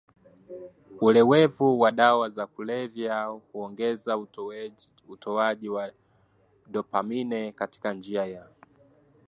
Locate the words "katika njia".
7.51-8.25